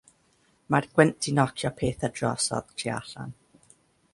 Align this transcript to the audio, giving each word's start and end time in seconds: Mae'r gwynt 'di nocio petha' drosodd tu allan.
Mae'r 0.75 0.87
gwynt 0.95 1.13
'di 1.25 1.33
nocio 1.39 1.71
petha' 1.81 2.09
drosodd 2.15 2.73
tu 2.83 2.91
allan. 2.95 3.37